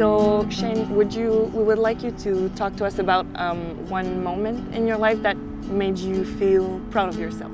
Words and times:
So 0.00 0.48
Shane, 0.48 0.88
would 0.96 1.12
you? 1.12 1.52
We 1.52 1.62
would 1.62 1.78
like 1.78 2.02
you 2.02 2.10
to 2.24 2.48
talk 2.56 2.74
to 2.76 2.86
us 2.86 2.98
about 2.98 3.26
um, 3.34 3.86
one 3.90 4.24
moment 4.24 4.74
in 4.74 4.86
your 4.86 4.96
life 4.96 5.20
that 5.20 5.36
made 5.68 5.98
you 5.98 6.24
feel 6.24 6.80
proud 6.90 7.10
of 7.10 7.18
yourself. 7.18 7.52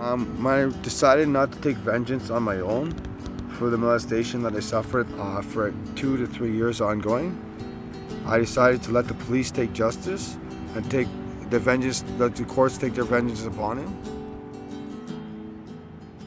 Um, 0.00 0.44
I 0.44 0.72
decided 0.82 1.28
not 1.28 1.52
to 1.52 1.60
take 1.60 1.76
vengeance 1.76 2.28
on 2.28 2.42
my 2.42 2.58
own 2.58 2.90
for 3.50 3.70
the 3.70 3.78
molestation 3.78 4.42
that 4.42 4.56
I 4.56 4.58
suffered 4.58 5.06
uh, 5.16 5.42
for 5.42 5.72
two 5.94 6.16
to 6.16 6.26
three 6.26 6.50
years 6.50 6.80
ongoing, 6.80 7.38
I 8.26 8.38
decided 8.38 8.82
to 8.82 8.90
let 8.90 9.06
the 9.06 9.14
police 9.14 9.52
take 9.52 9.72
justice 9.72 10.36
and 10.74 10.90
take 10.90 11.06
the 11.50 11.60
vengeance, 11.60 12.02
let 12.18 12.34
the 12.34 12.46
courts 12.46 12.78
take 12.78 12.94
their 12.94 13.04
vengeance 13.04 13.44
upon 13.44 13.78
him. 13.78 13.96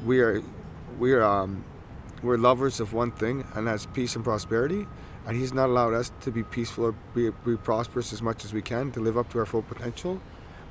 We 0.05 0.21
are, 0.21 0.41
we 0.97 1.11
are, 1.11 1.23
um, 1.25 1.65
we're 2.23 2.37
lovers 2.37 2.79
of 2.79 2.93
one 2.93 3.11
thing, 3.11 3.45
and 3.55 3.67
that's 3.67 3.85
peace 3.87 4.15
and 4.15 4.23
prosperity. 4.23 4.87
And 5.27 5.37
he's 5.37 5.53
not 5.53 5.69
allowed 5.69 5.93
us 5.93 6.11
to 6.21 6.31
be 6.31 6.41
peaceful 6.41 6.85
or 6.85 6.95
be, 7.13 7.29
be 7.45 7.57
prosperous 7.57 8.13
as 8.13 8.21
much 8.21 8.45
as 8.45 8.53
we 8.53 8.61
can 8.61 8.91
to 8.93 9.01
live 9.01 9.17
up 9.17 9.29
to 9.31 9.39
our 9.39 9.45
full 9.45 9.61
potential. 9.61 10.21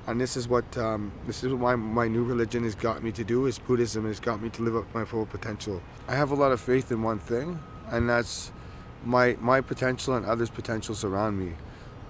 And 0.06 0.20
this 0.20 0.36
is 0.36 0.48
what 0.48 0.78
um, 0.78 1.12
this 1.26 1.44
is 1.44 1.52
what 1.52 1.60
my, 1.60 1.76
my 1.76 2.08
new 2.08 2.24
religion 2.24 2.64
has 2.64 2.74
got 2.74 3.02
me 3.02 3.12
to 3.12 3.24
do 3.24 3.46
is 3.46 3.58
Buddhism 3.58 4.06
has 4.06 4.18
got 4.18 4.40
me 4.40 4.48
to 4.50 4.62
live 4.62 4.76
up 4.76 4.90
to 4.90 4.98
my 4.98 5.04
full 5.04 5.26
potential. 5.26 5.82
I 6.08 6.14
have 6.14 6.30
a 6.30 6.34
lot 6.34 6.52
of 6.52 6.60
faith 6.60 6.90
in 6.90 7.02
one 7.02 7.18
thing, 7.18 7.58
and 7.90 8.08
that's 8.08 8.50
my 9.04 9.36
my 9.40 9.60
potential 9.60 10.14
and 10.14 10.24
others' 10.24 10.48
potentials 10.48 11.04
around 11.04 11.38
me. 11.38 11.54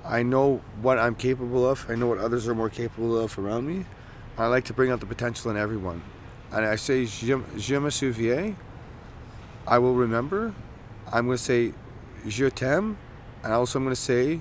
I 0.05 0.23
know 0.23 0.61
what 0.83 0.99
I'm 0.99 1.17
capable 1.17 1.69
of. 1.69 1.85
I 1.91 1.97
know 1.97 2.07
what 2.07 2.19
others 2.19 2.47
are 2.47 2.55
more 2.55 2.71
capable 2.71 3.19
of 3.19 3.37
around 3.39 3.67
me. 3.67 3.87
I 4.39 4.47
like 4.47 4.65
to 4.67 4.73
bring 4.73 4.91
out 4.91 5.01
the 5.01 5.07
potential 5.07 5.51
in 5.51 5.57
everyone. 5.57 6.03
And 6.53 6.65
I 6.65 6.77
say, 6.77 7.07
je, 7.07 7.41
je 7.57 7.79
me 7.79 7.91
souviens, 7.91 8.55
I 9.67 9.79
will 9.79 9.95
remember. 9.95 10.55
I'm 11.11 11.27
going 11.27 11.39
to 11.39 11.43
say, 11.43 11.73
je 12.31 12.51
t'aime. 12.51 12.97
And 13.43 13.53
also 13.53 13.79
I'm 13.79 13.85
going 13.85 13.95
to 13.95 14.01
say, 14.01 14.41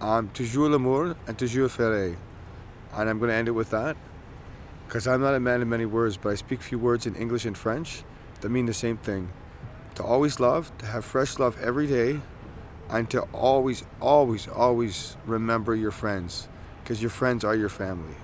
um, 0.00 0.28
toujours 0.34 0.70
l'amour 0.70 1.16
and 1.26 1.38
toujours 1.38 1.70
ferai. 1.70 2.16
And 2.94 3.08
I'm 3.08 3.18
going 3.18 3.30
to 3.30 3.34
end 3.34 3.48
it 3.48 3.52
with 3.52 3.70
that. 3.70 3.96
Because 4.86 5.06
I'm 5.06 5.22
not 5.22 5.34
a 5.34 5.40
man 5.40 5.62
of 5.62 5.68
many 5.68 5.86
words, 5.86 6.18
but 6.18 6.30
I 6.30 6.34
speak 6.34 6.60
few 6.60 6.78
words 6.78 7.06
in 7.06 7.14
English 7.14 7.46
and 7.46 7.56
French 7.56 8.04
that 8.42 8.50
mean 8.50 8.66
the 8.66 8.74
same 8.74 8.98
thing. 8.98 9.30
To 9.94 10.02
always 10.02 10.38
love, 10.38 10.70
to 10.78 10.86
have 10.86 11.04
fresh 11.04 11.38
love 11.38 11.58
every 11.62 11.86
day, 11.86 12.20
and 12.90 13.08
to 13.10 13.22
always, 13.32 13.84
always, 14.00 14.48
always 14.48 15.16
remember 15.24 15.74
your 15.74 15.92
friends. 15.92 16.48
Because 16.82 17.00
your 17.00 17.10
friends 17.10 17.44
are 17.44 17.56
your 17.56 17.70
family. 17.70 18.16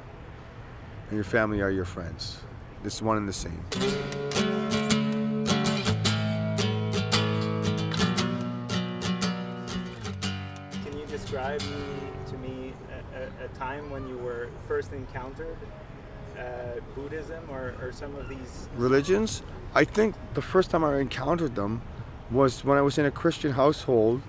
And 1.09 1.17
your 1.17 1.25
family 1.25 1.63
are 1.63 1.71
your 1.71 1.87
friends. 1.87 2.41
It's 2.85 3.01
one 3.01 3.17
and 3.17 3.29
the 3.29 3.33
same. 3.33 4.28
Describe 11.29 11.61
to 11.61 12.39
me 12.39 12.73
a, 12.91 13.19
a, 13.19 13.45
a 13.45 13.49
time 13.49 13.91
when 13.91 14.09
you 14.09 14.17
were 14.17 14.49
first 14.67 14.95
encountered 14.95 15.59
uh, 16.39 16.81
Buddhism 16.95 17.45
or, 17.51 17.75
or 17.83 17.93
some 17.93 18.17
of 18.17 18.31
these? 18.31 18.67
religions. 18.77 19.43
I 19.75 19.85
think 19.85 20.15
the 20.33 20.41
first 20.41 20.71
time 20.71 20.83
I 20.85 20.97
encountered 20.97 21.55
them 21.55 21.83
was 22.31 22.65
when 22.65 22.79
I 22.79 22.81
was 22.81 22.97
in 22.97 23.05
a 23.05 23.11
Christian 23.11 23.53
household. 23.53 24.23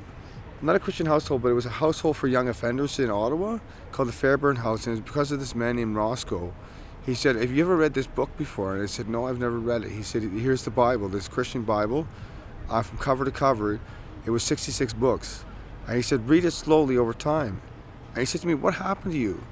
Not 0.62 0.76
a 0.76 0.80
Christian 0.80 1.06
household, 1.06 1.42
but 1.42 1.48
it 1.48 1.54
was 1.54 1.66
a 1.66 1.70
household 1.70 2.18
for 2.18 2.28
young 2.28 2.50
offenders 2.50 3.00
in 3.00 3.10
Ottawa 3.10 3.60
called 3.94 4.10
the 4.10 4.14
Fairburn 4.14 4.58
House. 4.58 4.86
And 4.86 4.98
it 4.98 5.00
was 5.00 5.10
because 5.10 5.32
of 5.32 5.40
this 5.40 5.56
man 5.56 5.78
named 5.78 5.96
Roscoe. 5.96 6.54
He 7.06 7.14
said, 7.16 7.38
Have 7.38 7.50
you 7.50 7.64
ever 7.64 7.78
read 7.78 7.94
this 7.94 8.08
book 8.08 8.30
before? 8.38 8.74
And 8.74 8.84
I 8.84 8.88
said, 8.88 9.08
No, 9.08 9.26
I've 9.26 9.40
never 9.40 9.58
read 9.58 9.86
it. 9.86 9.92
He 9.92 10.04
said, 10.04 10.24
Here's 10.24 10.66
the 10.66 10.70
Bible, 10.70 11.08
this 11.08 11.30
Christian 11.30 11.62
Bible, 11.62 12.06
uh, 12.70 12.82
from 12.82 12.98
cover 12.98 13.24
to 13.24 13.32
cover. 13.32 13.80
It 14.26 14.32
was 14.32 14.44
66 14.44 14.92
books. 14.92 15.46
And 15.88 15.96
he 15.96 16.02
said, 16.02 16.30
Read 16.30 16.46
it 16.46 16.52
slowly 16.52 16.98
over 16.98 17.14
time. 17.14 17.62
And 18.10 18.20
he 18.20 18.26
said 18.26 18.42
to 18.42 18.48
me, 18.48 18.54
What 18.54 18.76
happened 18.76 19.14
to 19.14 19.20
you? 19.20 19.44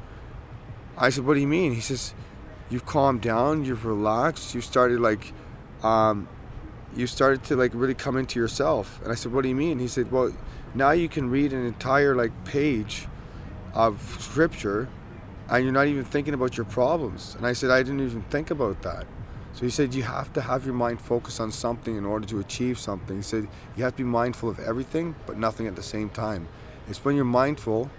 I 0.98 1.10
said, 1.10 1.26
What 1.26 1.36
do 1.36 1.40
you 1.40 1.48
mean? 1.48 1.74
He 1.74 1.82
says, 1.82 2.14
You've 2.70 2.86
calmed 2.86 3.22
down, 3.22 3.66
you've 3.66 3.86
relaxed, 3.86 4.54
you 4.54 4.62
started 4.62 5.00
like, 5.00 5.34
um, 5.84 6.28
you 6.96 7.08
started 7.08 7.44
to 7.46 7.56
like 7.56 7.72
really 7.74 7.94
come 7.94 8.18
into 8.18 8.40
yourself. 8.40 9.00
And 9.04 9.12
I 9.12 9.16
said, 9.16 9.32
What 9.32 9.44
do 9.44 9.50
you 9.50 9.56
mean? 9.56 9.80
He 9.80 9.88
said, 9.88 10.12
Well, 10.12 10.34
now 10.74 10.92
you 10.92 11.10
can 11.10 11.30
read 11.30 11.54
an 11.54 11.66
entire 11.66 12.16
like 12.16 12.46
page 12.46 13.08
of 13.74 14.18
scripture 14.20 14.90
and 15.50 15.64
you're 15.64 15.74
not 15.74 15.88
even 15.88 16.04
thinking 16.04 16.34
about 16.34 16.58
your 16.58 16.66
problems. 16.66 17.36
And 17.36 17.46
I 17.46 17.54
said, 17.54 17.70
I 17.70 17.82
didn't 17.84 18.02
even 18.02 18.22
think 18.24 18.52
about 18.52 18.82
that. 18.82 19.06
So 19.58 19.66
he 19.66 19.72
said, 19.72 19.96
You 19.96 20.04
have 20.04 20.32
to 20.34 20.42
have 20.42 20.66
your 20.66 20.76
mind 20.76 21.02
focused 21.02 21.42
on 21.42 21.52
something 21.52 21.98
in 21.98 22.06
order 22.06 22.28
to 22.28 22.40
achieve 22.40 22.78
something. 22.78 23.16
He 23.16 23.24
said, 23.24 23.48
You 23.76 23.84
have 23.86 23.94
to 23.94 23.98
be 23.98 24.04
mindful 24.04 24.50
of 24.50 24.60
everything, 24.60 25.16
but 25.26 25.40
nothing 25.40 25.66
at 25.66 25.76
the 25.76 25.82
same 25.82 26.12
time. 26.12 26.48
It's 26.88 27.04
when 27.04 27.16
you're 27.16 27.26
mindful 27.26 27.90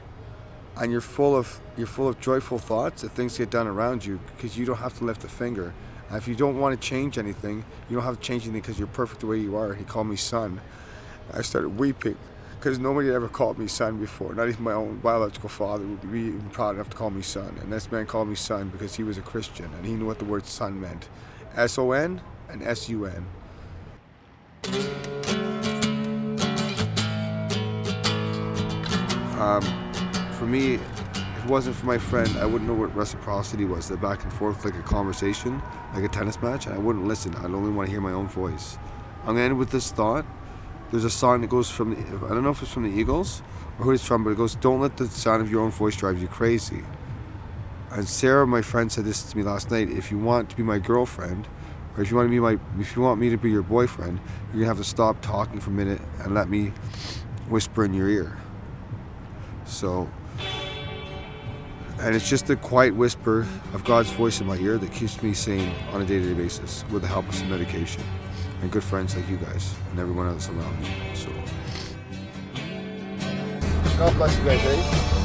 and 0.76 0.92
you're 0.92 1.00
full 1.00 1.34
of 1.34 1.60
you're 1.76 1.88
full 1.88 2.06
of 2.06 2.20
joyful 2.20 2.60
thoughts 2.60 3.02
that 3.02 3.10
things 3.10 3.36
get 3.36 3.50
done 3.50 3.66
around 3.66 4.04
you 4.04 4.20
because 4.36 4.56
you 4.56 4.66
don't 4.66 4.76
have 4.76 4.96
to 4.98 5.04
lift 5.04 5.24
a 5.24 5.28
finger. 5.28 5.74
And 6.08 6.16
if 6.16 6.28
you 6.28 6.36
don't 6.36 6.60
want 6.60 6.80
to 6.80 6.88
change 6.88 7.18
anything, 7.18 7.64
you 7.90 7.96
don't 7.96 8.04
have 8.04 8.20
to 8.20 8.22
change 8.22 8.44
anything 8.44 8.60
because 8.60 8.78
you're 8.78 8.86
perfect 8.86 9.22
the 9.22 9.26
way 9.26 9.38
you 9.38 9.56
are. 9.56 9.74
He 9.74 9.82
called 9.82 10.06
me 10.06 10.14
son. 10.14 10.60
I 11.34 11.42
started 11.42 11.70
weeping 11.70 12.16
because 12.60 12.78
nobody 12.78 13.08
had 13.08 13.16
ever 13.16 13.28
called 13.28 13.58
me 13.58 13.66
son 13.66 13.98
before. 13.98 14.32
Not 14.32 14.48
even 14.48 14.62
my 14.62 14.74
own 14.74 14.98
biological 14.98 15.48
father 15.48 15.84
would 15.84 16.12
be 16.12 16.30
proud 16.52 16.76
enough 16.76 16.90
to 16.90 16.96
call 16.96 17.10
me 17.10 17.22
son. 17.22 17.58
And 17.60 17.72
this 17.72 17.90
man 17.90 18.06
called 18.06 18.28
me 18.28 18.36
son 18.36 18.68
because 18.68 18.94
he 18.94 19.02
was 19.02 19.18
a 19.18 19.22
Christian 19.22 19.68
and 19.74 19.84
he 19.84 19.94
knew 19.94 20.06
what 20.06 20.20
the 20.20 20.24
word 20.24 20.46
son 20.46 20.80
meant. 20.80 21.08
S 21.58 21.76
O 21.76 21.90
N 21.90 22.20
and 22.48 22.62
S 22.62 22.88
U 22.88 23.04
N. 23.06 23.26
Um, 29.38 29.62
for 30.32 30.46
me, 30.46 30.74
if 30.74 31.44
it 31.44 31.50
wasn't 31.50 31.74
for 31.74 31.86
my 31.86 31.98
friend, 31.98 32.28
I 32.38 32.46
wouldn't 32.46 32.68
know 32.68 32.74
what 32.74 32.94
reciprocity 32.94 33.64
was. 33.64 33.88
The 33.88 33.96
back 33.96 34.22
and 34.22 34.32
forth, 34.32 34.64
like 34.64 34.76
a 34.76 34.82
conversation, 34.82 35.60
like 35.94 36.04
a 36.04 36.08
tennis 36.08 36.40
match, 36.40 36.66
and 36.66 36.74
I 36.74 36.78
wouldn't 36.78 37.06
listen. 37.06 37.34
I'd 37.36 37.46
only 37.46 37.70
want 37.70 37.86
to 37.86 37.90
hear 37.90 38.00
my 38.00 38.12
own 38.12 38.28
voice. 38.28 38.78
I'm 39.22 39.34
gonna 39.34 39.40
end 39.40 39.58
with 39.58 39.70
this 39.70 39.90
thought. 39.90 40.24
There's 40.90 41.04
a 41.04 41.10
song 41.10 41.40
that 41.40 41.50
goes 41.50 41.68
from 41.68 41.94
the, 41.94 42.26
I 42.26 42.30
don't 42.30 42.44
know 42.44 42.50
if 42.50 42.62
it's 42.62 42.72
from 42.72 42.84
the 42.84 42.98
Eagles 42.98 43.42
or 43.78 43.84
who 43.84 43.90
it's 43.90 44.04
from, 44.04 44.22
but 44.22 44.30
it 44.30 44.36
goes, 44.36 44.54
"Don't 44.54 44.80
let 44.80 44.96
the 44.96 45.06
sound 45.08 45.42
of 45.42 45.50
your 45.50 45.60
own 45.62 45.70
voice 45.70 45.96
drive 45.96 46.20
you 46.20 46.28
crazy." 46.28 46.84
And 47.90 48.06
Sarah, 48.06 48.46
my 48.46 48.62
friend, 48.62 48.92
said 48.92 49.04
this 49.04 49.22
to 49.22 49.36
me 49.36 49.42
last 49.42 49.70
night. 49.70 49.90
If 49.90 50.10
you 50.10 50.18
want 50.18 50.50
to 50.50 50.56
be 50.56 50.62
my 50.62 50.78
girlfriend, 50.78 51.48
or 51.96 52.02
if 52.02 52.10
you 52.10 52.16
want 52.16 52.26
to 52.26 52.30
be 52.30 52.38
my, 52.38 52.58
if 52.78 52.94
you 52.94 53.02
want 53.02 53.20
me 53.20 53.30
to 53.30 53.36
be 53.36 53.50
your 53.50 53.62
boyfriend, 53.62 54.20
you're 54.52 54.60
gonna 54.60 54.66
have 54.66 54.78
to 54.78 54.84
stop 54.84 55.20
talking 55.20 55.58
for 55.58 55.70
a 55.70 55.72
minute 55.72 56.00
and 56.20 56.34
let 56.34 56.48
me 56.48 56.72
whisper 57.48 57.84
in 57.84 57.94
your 57.94 58.08
ear. 58.08 58.38
So, 59.64 60.08
and 62.00 62.14
it's 62.14 62.28
just 62.28 62.48
a 62.50 62.56
quiet 62.56 62.94
whisper 62.94 63.46
of 63.72 63.84
God's 63.84 64.10
voice 64.10 64.40
in 64.40 64.46
my 64.46 64.56
ear 64.58 64.78
that 64.78 64.92
keeps 64.92 65.22
me 65.22 65.32
sane 65.32 65.74
on 65.92 66.00
a 66.02 66.04
day-to-day 66.04 66.34
basis 66.34 66.84
with 66.90 67.02
the 67.02 67.08
help 67.08 67.28
of 67.28 67.34
some 67.34 67.50
medication 67.50 68.02
and 68.60 68.70
good 68.70 68.84
friends 68.84 69.16
like 69.16 69.28
you 69.28 69.36
guys 69.36 69.74
and 69.90 69.98
everyone 69.98 70.28
else 70.28 70.48
around 70.48 70.80
me. 70.80 70.88
So, 71.14 71.30
God 73.98 74.14
bless 74.16 74.38
you 74.38 74.44
guys, 74.44 74.60
eh? 74.64 75.17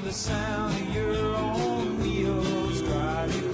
the 0.00 0.12
sound 0.12 0.74
of 0.74 0.94
your 0.94 1.34
own 1.36 2.00
wheels 2.00 2.80
driving 2.80 3.51